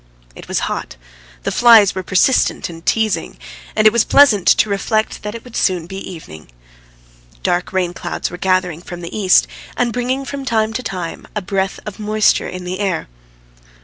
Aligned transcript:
It 0.35 0.47
was 0.47 0.61
hot, 0.65 0.95
the 1.43 1.51
flies 1.51 1.93
were 1.93 2.01
persistent 2.01 2.71
and 2.71 2.83
teasing, 2.83 3.37
and 3.75 3.85
it 3.85 3.93
was 3.93 4.03
pleasant 4.03 4.47
to 4.47 4.67
reflect 4.67 5.21
that 5.21 5.35
it 5.35 5.43
would 5.43 5.55
soon 5.55 5.85
be 5.85 5.97
evening. 5.97 6.49
Dark 7.43 7.71
rainclouds 7.71 8.31
were 8.31 8.37
gathering 8.37 8.81
from 8.81 9.01
the 9.01 9.15
east, 9.15 9.45
and 9.77 9.93
bringing 9.93 10.25
from 10.25 10.43
time 10.43 10.73
to 10.73 10.81
time 10.81 11.27
a 11.35 11.41
breath 11.43 11.79
of 11.85 11.99
moisture 11.99 12.49
in 12.49 12.63
the 12.63 12.79
air. 12.79 13.09